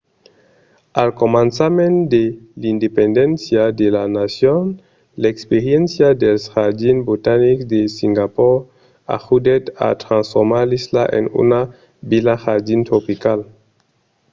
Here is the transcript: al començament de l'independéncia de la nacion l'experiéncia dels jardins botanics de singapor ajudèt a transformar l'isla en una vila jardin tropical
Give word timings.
al 1.01 1.09
començament 1.21 1.95
de 2.13 2.23
l'independéncia 2.61 3.63
de 3.81 3.87
la 3.95 4.05
nacion 4.19 4.63
l'experiéncia 5.23 6.07
dels 6.23 6.43
jardins 6.55 7.05
botanics 7.09 7.67
de 7.73 7.81
singapor 7.97 8.55
ajudèt 9.17 9.63
a 9.87 9.89
transformar 10.03 10.63
l'isla 10.69 11.03
en 11.17 11.25
una 11.43 11.61
vila 12.11 12.35
jardin 12.45 12.81
tropical 12.89 13.39